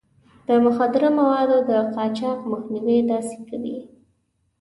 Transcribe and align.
د 0.47 0.49
مخدره 0.65 1.09
موادو 1.19 1.57
د 1.69 1.71
قاچاق 1.95 2.39
مخنيوی 2.51 2.97
داسې 3.11 3.37
کوي. 3.49 3.77